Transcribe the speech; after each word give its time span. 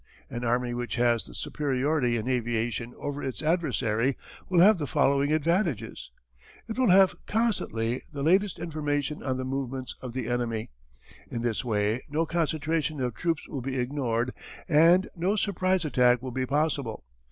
An 0.31 0.43
army 0.43 0.73
which 0.73 0.95
has 0.95 1.25
the 1.25 1.35
superiority 1.35 2.17
in 2.17 2.27
aviation 2.27 2.95
over 2.97 3.21
its 3.21 3.43
adversary 3.43 4.17
will 4.49 4.59
have 4.59 4.79
the 4.79 4.87
following 4.87 5.31
advantages: 5.31 6.09
"It 6.67 6.79
will 6.79 6.89
have 6.89 7.13
constantly 7.27 8.01
the 8.11 8.23
latest 8.23 8.57
information 8.57 9.21
on 9.21 9.37
the 9.37 9.45
movements 9.45 9.95
of 10.01 10.13
the 10.13 10.25
enemy. 10.27 10.71
In 11.29 11.43
this 11.43 11.63
way, 11.63 12.01
no 12.09 12.25
concentration 12.25 12.99
of 12.99 13.13
troops 13.13 13.47
will 13.47 13.61
be 13.61 13.77
ignored 13.77 14.33
and 14.67 15.07
no 15.15 15.35
surprise 15.35 15.85
attack 15.85 16.23
will 16.23 16.31
be 16.31 16.47
possible. 16.47 17.03